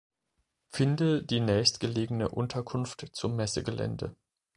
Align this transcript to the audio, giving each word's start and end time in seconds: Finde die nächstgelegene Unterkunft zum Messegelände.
Finde 0.73 1.23
die 1.23 1.39
nächstgelegene 1.41 2.29
Unterkunft 2.29 3.09
zum 3.11 3.35
Messegelände. 3.35 4.15